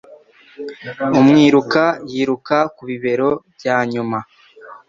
[1.19, 4.19] Umwiruka yiruka ku bibero byanyuma.